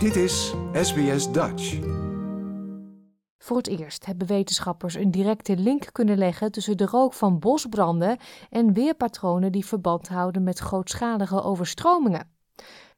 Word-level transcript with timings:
Dit 0.00 0.16
is 0.16 0.54
SBS 0.72 1.32
Dutch. 1.32 1.78
Voor 3.38 3.56
het 3.56 3.66
eerst 3.66 4.06
hebben 4.06 4.26
wetenschappers 4.26 4.94
een 4.94 5.10
directe 5.10 5.56
link 5.56 5.88
kunnen 5.92 6.18
leggen 6.18 6.52
tussen 6.52 6.76
de 6.76 6.86
rook 6.86 7.12
van 7.12 7.38
bosbranden 7.38 8.18
en 8.50 8.72
weerpatronen 8.72 9.52
die 9.52 9.66
verband 9.66 10.08
houden 10.08 10.42
met 10.42 10.58
grootschalige 10.58 11.42
overstromingen. 11.42 12.30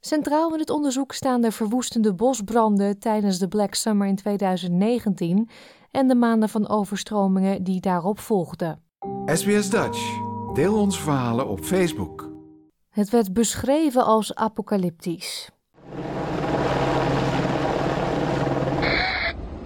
Centraal 0.00 0.52
in 0.52 0.58
het 0.58 0.70
onderzoek 0.70 1.12
staan 1.12 1.40
de 1.40 1.52
verwoestende 1.52 2.14
bosbranden 2.14 2.98
tijdens 2.98 3.38
de 3.38 3.48
Black 3.48 3.74
Summer 3.74 4.06
in 4.06 4.16
2019 4.16 5.48
en 5.90 6.08
de 6.08 6.14
maanden 6.14 6.48
van 6.48 6.68
overstromingen 6.68 7.64
die 7.64 7.80
daarop 7.80 8.18
volgden. 8.18 8.82
SBS 9.26 9.70
Dutch. 9.70 10.18
Deel 10.54 10.80
onze 10.80 11.00
verhalen 11.00 11.48
op 11.48 11.60
Facebook. 11.60 12.30
Het 12.88 13.10
werd 13.10 13.32
beschreven 13.32 14.04
als 14.04 14.34
apocalyptisch. 14.34 15.50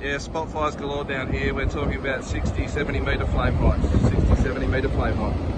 Yeah, 0.00 0.18
spot 0.18 0.50
fires 0.50 0.74
galore 0.74 1.04
down 1.04 1.32
here. 1.32 1.54
We're 1.54 1.68
talking 1.68 1.96
about 1.96 2.24
60, 2.24 2.68
70 2.68 3.00
meter 3.00 3.26
flame 3.26 3.56
heights. 3.56 3.88
60, 4.10 4.42
70 4.42 4.66
meter 4.66 4.90
flame 4.90 5.16
height. 5.16 5.56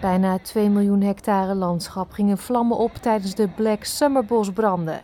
Bijna 0.00 0.38
2 0.38 0.68
miljoen 0.68 1.02
hectare 1.02 1.54
landschap 1.54 2.12
gingen 2.12 2.38
vlammen 2.38 2.76
op 2.76 2.94
tijdens 2.94 3.34
de 3.34 3.48
Black 3.48 3.84
Summer 3.84 4.24
bosbranden. 4.24 5.02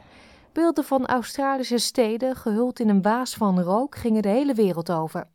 Beelden 0.53 0.85
van 0.85 1.07
Australische 1.07 1.79
steden, 1.79 2.37
gehuld 2.37 2.81
in 2.81 2.89
een 2.89 3.03
waas 3.03 3.35
van 3.35 3.61
rook, 3.61 3.97
gingen 3.97 4.23
de 4.23 4.29
hele 4.29 4.55
wereld 4.55 4.91
over. 4.91 5.27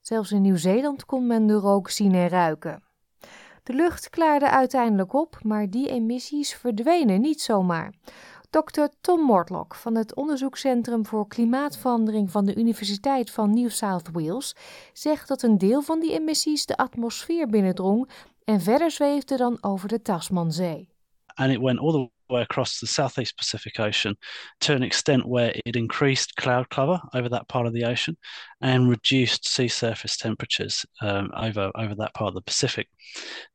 Zelfs 0.00 0.32
in 0.32 0.42
Nieuw-Zeeland 0.42 1.04
kon 1.04 1.26
men 1.26 1.46
de 1.46 1.54
rook 1.54 1.90
zien 1.90 2.14
en 2.14 2.28
ruiken. 2.28 2.82
De 3.70 3.76
lucht 3.76 4.10
klaarde 4.10 4.50
uiteindelijk 4.50 5.12
op, 5.12 5.38
maar 5.42 5.70
die 5.70 5.88
emissies 5.88 6.54
verdwenen 6.54 7.20
niet 7.20 7.40
zomaar. 7.40 7.92
Dr. 8.50 8.84
Tom 9.00 9.20
Mortlock 9.20 9.74
van 9.74 9.94
het 9.94 10.14
Onderzoekscentrum 10.14 11.06
voor 11.06 11.28
Klimaatverandering 11.28 12.30
van 12.30 12.44
de 12.44 12.54
Universiteit 12.54 13.30
van 13.30 13.54
New 13.54 13.68
South 13.68 14.10
Wales 14.12 14.56
zegt 14.92 15.28
dat 15.28 15.42
een 15.42 15.58
deel 15.58 15.82
van 15.82 16.00
die 16.00 16.12
emissies 16.12 16.66
de 16.66 16.76
atmosfeer 16.76 17.46
binnendrong 17.46 18.08
en 18.44 18.60
verder 18.60 18.90
zweefde 18.90 19.36
dan 19.36 19.58
over 19.60 19.88
de 19.88 20.02
Tasmanzee. 20.02 20.88
and 21.34 21.50
it 21.50 21.60
went 21.60 21.78
all 21.78 21.92
the 21.92 22.10
way 22.30 22.42
across 22.42 22.80
the 22.80 22.86
southeast 22.86 23.36
Pacific 23.36 23.78
Ocean 23.80 24.16
to 24.60 24.74
an 24.74 24.82
extent 24.82 25.26
where 25.26 25.52
it 25.64 25.76
increased 25.76 26.36
cloud 26.36 26.68
cover 26.70 27.00
over 27.14 27.28
that 27.28 27.48
part 27.48 27.66
of 27.66 27.72
the 27.72 27.84
ocean 27.84 28.16
and 28.60 28.88
reduced 28.88 29.48
sea 29.48 29.68
surface 29.68 30.16
temperatures 30.16 30.84
um, 31.02 31.30
over 31.36 31.70
over 31.74 31.94
that 31.94 32.14
part 32.14 32.28
of 32.28 32.34
the 32.34 32.42
Pacific. 32.42 32.88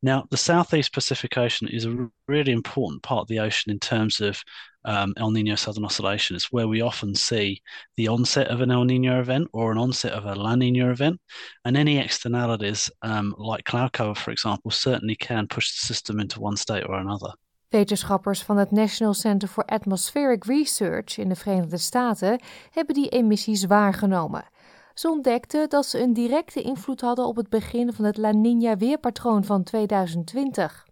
Now, 0.02 0.26
the 0.30 0.38
southeast 0.38 0.94
Pacific 0.94 1.38
Ocean 1.38 1.68
is 1.68 1.86
a 1.86 2.10
really 2.28 2.52
important 2.52 3.04
part 3.04 3.22
of 3.22 3.28
the 3.28 3.40
ocean 3.40 3.72
in 3.72 3.80
terms 3.80 4.22
of 4.22 4.42
um, 4.86 5.14
El 5.18 5.32
Nino 5.32 5.56
Southern 5.56 5.86
Oscillation. 5.86 6.36
It's 6.36 6.52
where 6.52 6.68
we 6.68 6.82
often 6.82 7.16
see 7.16 7.62
the 7.98 8.08
onset 8.08 8.48
of 8.48 8.62
an 8.62 8.72
El 8.72 8.84
Nino 8.84 9.20
event 9.20 9.48
or 9.52 9.72
an 9.72 9.78
onset 9.78 10.14
of 10.14 10.26
a 10.26 10.36
La 10.36 10.56
Nina 10.56 10.92
event, 10.92 11.20
and 11.66 11.76
any 11.76 11.98
externalities 11.98 12.90
um, 13.02 13.34
like 13.38 13.66
cloud 13.66 13.94
cover, 13.94 14.16
for 14.16 14.32
example, 14.32 14.72
certainly 14.72 15.16
can 15.16 15.48
push 15.48 15.72
the 15.72 15.86
system 15.88 16.20
into 16.20 16.40
one 16.40 16.58
state 16.58 16.84
or 16.88 16.96
another. 16.96 17.32
Wetenschappers 17.70 18.44
van 18.44 18.58
het 18.58 18.72
National 18.72 19.14
Center 19.14 19.48
for 19.48 19.66
Atmospheric 19.66 20.44
Research 20.44 21.18
in 21.18 21.30
de 21.30 21.36
Verenigde 21.36 21.78
Staten 21.78 22.40
hebben 22.70 22.96
die 22.96 23.10
emissies 23.10 23.66
waargenomen. 23.66 24.46
Ze 24.94 25.10
ontdekten 25.10 25.70
dat 25.70 25.86
ze 25.86 26.00
een 26.00 26.14
directe 26.14 26.62
invloed 26.62 27.02
hadden 27.02 27.26
op 27.26 27.36
het 27.36 27.50
begin 27.50 27.94
van 27.94 28.06
het 28.06 28.18
La 28.18 28.32
Nina 28.32 28.78
weerpatroon 28.78 29.44
van 29.44 29.64
2020. 29.64 30.86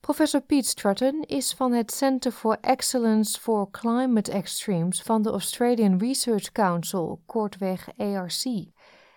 Professor 0.00 0.40
Pete 0.40 0.68
Strutton 0.68 1.22
is 1.26 1.52
van 1.52 1.72
het 1.72 1.92
Center 1.92 2.32
for 2.32 2.58
Excellence 2.60 3.40
for 3.40 3.70
Climate 3.70 4.32
Extremes 4.32 5.02
van 5.02 5.22
de 5.22 5.30
Australian 5.30 5.98
Research 5.98 6.52
Council, 6.52 7.20
kortweg 7.26 7.88
ARC. 7.96 8.44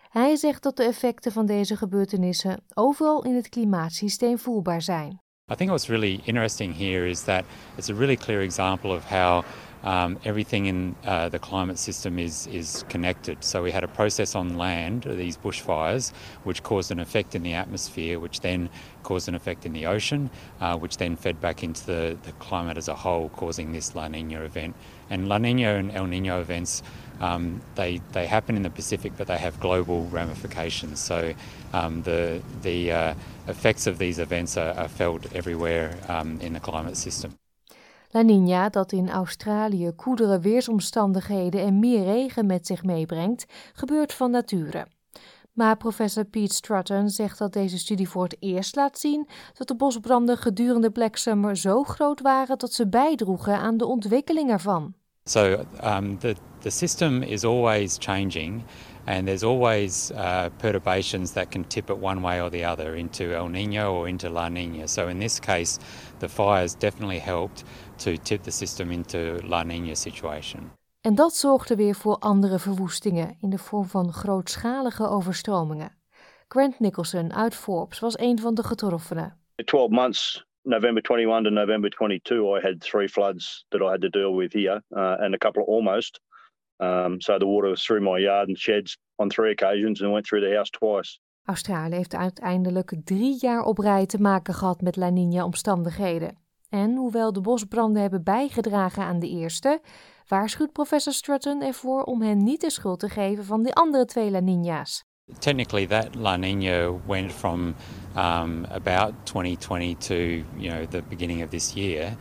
Hij 0.09 0.36
zegt 0.36 0.63
dat 0.63 0.78
de 0.78 0.84
effecten 0.84 1.31
van 1.31 1.46
deze 1.46 1.75
gebeurtenissen 1.75 2.63
overal 2.74 3.24
in 3.24 3.36
het 3.36 3.50
klimaatsysteem 3.50 4.38
voelbaar 4.38 4.81
zijn. 4.81 5.25
I 5.47 5.53
think 5.53 5.69
what's 5.69 5.91
really 5.91 6.23
interesting 6.25 6.73
here 6.73 7.06
is 7.06 7.25
that 7.25 7.45
it's 7.78 7.89
a 7.89 7.94
really 7.94 8.16
clear 8.16 8.41
example 8.41 8.91
of 8.91 9.03
how 9.03 9.45
um, 9.85 10.18
everything 10.25 10.66
in 10.66 10.96
uh, 11.06 11.29
the 11.29 11.40
climate 11.40 11.78
system 11.78 12.19
is 12.19 12.47
is 12.47 12.84
connected. 12.90 13.44
So 13.44 13.63
we 13.63 13.72
had 13.72 13.84
a 13.84 13.88
process 13.88 14.35
on 14.35 14.57
land, 14.57 15.03
these 15.03 15.38
bushfires, 15.38 16.12
which 16.44 16.63
caused 16.63 16.91
an 16.91 17.00
effect 17.00 17.35
in 17.35 17.44
the 17.44 17.53
atmosphere, 17.53 18.19
which 18.19 18.41
then 18.41 18.69
caused 19.03 19.29
an 19.29 19.35
effect 19.35 19.66
in 19.66 19.74
the 19.74 19.85
ocean, 19.85 20.29
uh, 20.59 20.75
which 20.78 20.97
then 20.97 21.16
fed 21.16 21.40
back 21.40 21.63
into 21.63 21.85
the, 21.85 22.18
the 22.24 22.31
climate 22.34 22.78
as 22.78 22.88
a 22.88 22.95
whole, 22.95 23.29
causing 23.29 23.72
this 23.72 23.95
La 23.95 24.07
Nina 24.07 24.41
event. 24.41 24.75
And 25.12 25.29
La 25.29 25.38
Nina 25.38 25.75
and 25.75 25.91
El 25.91 26.07
Nino 26.07 26.41
events, 26.41 26.81
um, 27.22 27.62
they 27.75 28.01
they 28.12 28.25
happen 28.25 28.56
in 28.56 28.63
the 28.63 28.72
Pacific, 28.72 29.13
but 29.18 29.28
they 29.28 29.38
have 29.38 29.59
global 29.59 30.06
ramifications. 30.06 31.00
So 31.00 31.35
um, 31.74 32.01
the 32.01 32.41
the 32.63 32.91
uh, 32.91 33.13
effects 33.47 33.85
of 33.85 34.00
these 34.00 34.18
events 34.18 34.57
are, 34.57 34.74
are 34.74 34.88
felt 34.88 35.31
everywhere 35.35 35.95
um, 36.09 36.41
in 36.41 36.53
the 36.53 36.59
climate 36.59 36.97
system. 36.97 37.38
La 38.16 38.22
Nina, 38.22 38.70
dat 38.70 38.92
in 38.92 39.09
Australië 39.09 39.92
koelere 39.92 40.40
weersomstandigheden 40.40 41.62
en 41.62 41.80
meer 41.80 42.03
regen 42.03 42.46
met 42.46 42.68
zich 42.68 42.84
meebrengt, 42.84 43.46
gebeurt 43.74 44.14
van 44.14 44.31
nature. 44.31 44.88
Maar 45.53 45.78
professor 45.78 46.25
Pete 46.25 46.54
Strutton 46.54 47.09
zegt 47.09 47.38
dat 47.38 47.54
deze 47.54 47.78
studie 47.78 48.09
voor 48.09 48.24
het 48.24 48.38
eerst 48.40 48.75
laat 48.75 49.00
zien 49.00 49.28
dat 49.54 49.68
de 49.68 49.75
bosbranden 49.75 50.38
gedurende 50.38 50.92
Black 50.92 51.16
Summer 51.16 51.58
zo 51.58 51.84
groot 51.84 52.22
waren 52.22 52.58
dat 52.58 52.74
ze 52.74 52.88
bijdroegen 52.88 53.58
aan 53.58 53.78
de 53.78 53.86
ontwikkeling 53.86 54.50
ervan. 54.50 54.94
Um, 55.84 56.20
the 56.20 56.36
the 56.66 56.72
system 56.72 57.24
is 57.24 57.46
always 57.46 58.00
changing, 58.00 58.64
and 59.06 59.28
there's 59.28 59.44
always 59.44 60.12
uh, 60.12 60.50
perturbations 60.58 61.31
that 61.34 61.52
can 61.52 61.64
tip 61.64 61.90
it 61.92 61.98
one 61.98 62.22
way 62.22 62.42
or 62.42 62.50
the 62.50 62.66
other 62.66 62.96
into 62.96 63.36
El 63.36 63.50
Nino 63.50 63.94
or 63.94 64.09
into 64.09 64.30
La 64.30 64.50
Nina. 64.50 64.88
So 64.88 65.08
in 65.08 65.20
this 65.20 65.40
case, 65.40 65.78
the 66.20 66.28
fires 66.28 66.74
definitely 66.74 67.20
helped 67.20 67.64
to 68.00 68.18
tip 68.18 68.42
the 68.42 68.52
system 68.52 68.92
into 68.92 69.40
La 69.44 69.64
Nina 69.64 69.96
situation. 69.96 70.72
En 71.02 71.16
dat 71.16 71.36
zorgde 71.36 71.75
weer 71.75 71.96
voor 71.96 72.18
andere 72.18 72.59
verwoestingen 72.59 73.38
in 73.42 73.50
de 73.50 73.58
vorm 73.58 73.86
van 73.86 74.14
grootschalige 74.14 75.08
overstromingen. 75.08 75.92
Grant 76.48 76.80
Nicholson 76.80 77.34
uit 77.34 77.56
Forbes 77.56 78.00
was 78.00 78.20
een 78.20 78.40
van 78.40 78.54
de 78.54 78.64
getroffenen. 78.64 79.38
12 79.56 79.90
months, 79.90 80.46
November 80.62 81.04
21 81.04 81.44
to 81.44 81.50
November 81.50 81.90
22, 81.90 82.58
I 82.58 82.59
had 82.62 82.80
three 82.80 83.08
floods 83.08 83.66
that 83.70 83.81
I 83.81 83.90
had 83.90 84.02
to 84.02 84.09
deal 84.09 84.36
with 84.36 84.54
here 84.54 84.84
uh, 84.92 85.24
and 85.24 85.34
a 85.34 85.38
couple 85.38 85.62
of 85.62 85.68
almost. 85.68 86.20
Um, 86.78 87.22
so 87.22 87.38
the 87.38 87.46
water 87.46 87.69
was 87.69 87.86
through 87.86 88.03
my 88.03 88.19
yard 88.19 88.47
and 88.47 88.58
sheds 88.58 88.97
on 89.16 89.30
three 89.30 89.52
occasions 89.52 90.02
and 90.02 90.12
went 90.12 90.25
through 90.25 90.47
the 90.47 90.56
house 90.56 90.69
twice. 90.69 91.19
Australië 91.46 91.96
heeft 91.96 92.16
uiteindelijk 92.16 92.96
drie 93.03 93.38
jaar 93.40 93.63
op 93.63 93.78
rij 93.78 94.06
te 94.06 94.22
maken 94.22 94.53
gehad 94.53 94.81
met 94.81 94.96
La 94.96 95.09
Nina-omstandigheden. 95.09 96.38
En 96.69 96.96
hoewel 96.96 97.34
de 97.34 97.41
bosbranden 97.41 98.02
hebben 98.02 98.24
bijgedragen 98.24 99.03
aan 99.03 99.19
de 99.19 99.30
eerste, 99.30 99.81
waarschuwt 100.28 100.72
professor 100.72 101.13
Strutton 101.13 101.62
ervoor 101.62 102.03
om 102.03 102.22
hen 102.22 102.44
niet 102.44 102.62
de 102.62 102.69
schuld 102.69 103.00
te 103.00 103.09
geven 103.09 103.46
van 103.46 103.63
de 103.63 103.74
andere 103.74 104.06
twee 104.06 104.31
La 104.31 104.40
Nina's. 104.40 105.03
Technically, 105.40 105.88
that 105.88 106.16
La 106.16 106.36
Nina 106.36 106.92
went 107.07 107.31
from 107.31 107.75
um, 108.16 108.66
about 108.66 109.13
2020 109.24 109.96
to 109.96 110.13
you 110.57 110.69
know 110.69 110.86
the 110.86 111.02
beginning 111.09 111.44
of 111.44 111.50
this 111.50 111.74
year. 111.74 112.16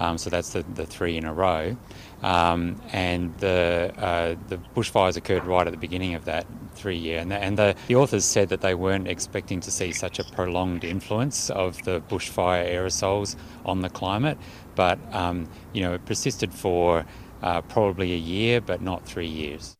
Um, 0.00 0.16
so 0.16 0.30
that's 0.30 0.50
the, 0.50 0.64
the 0.74 0.86
three 0.86 1.16
in 1.16 1.24
a 1.24 1.32
row. 1.32 1.76
Um, 2.22 2.80
and 2.92 3.36
the 3.38 3.92
uh, 3.96 4.34
the 4.48 4.58
bushfires 4.74 5.16
occurred 5.16 5.44
right 5.44 5.66
at 5.66 5.72
the 5.72 5.78
beginning 5.78 6.14
of 6.14 6.24
that 6.24 6.46
three 6.74 6.96
year. 6.96 7.18
And, 7.20 7.30
the, 7.30 7.36
and 7.36 7.56
the, 7.56 7.74
the 7.86 7.96
authors 7.96 8.24
said 8.24 8.48
that 8.48 8.60
they 8.60 8.74
weren't 8.74 9.08
expecting 9.08 9.60
to 9.60 9.70
see 9.70 9.92
such 9.92 10.18
a 10.18 10.24
prolonged 10.24 10.84
influence 10.84 11.50
of 11.50 11.82
the 11.82 12.00
bushfire 12.08 12.66
aerosols 12.66 13.36
on 13.64 13.82
the 13.82 13.90
climate. 13.90 14.38
But 14.74 14.98
um, 15.12 15.48
you 15.72 15.82
know, 15.82 15.94
it 15.94 16.04
persisted 16.06 16.52
for 16.52 17.04
uh, 17.42 17.60
probably 17.62 18.12
a 18.12 18.16
year, 18.16 18.60
but 18.60 18.80
not 18.80 19.04
three 19.04 19.28
years. 19.28 19.76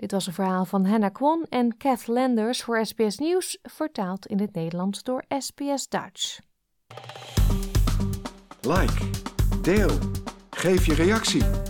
Dit 0.00 0.12
was 0.12 0.26
een 0.26 0.32
verhaal 0.32 0.64
van 0.64 0.84
Hannah 0.84 1.12
Kwon 1.12 1.46
en 1.48 1.76
Kath 1.76 2.06
Landers 2.06 2.62
voor 2.62 2.86
SBS 2.86 3.18
Nieuws, 3.18 3.58
vertaald 3.62 4.26
in 4.26 4.40
het 4.40 4.54
Nederlands 4.54 5.02
door 5.02 5.24
SBS 5.38 5.88
Dutch. 5.88 6.38
Like, 8.60 9.10
deel, 9.62 9.98
geef 10.50 10.86
je 10.86 10.94
reactie. 10.94 11.69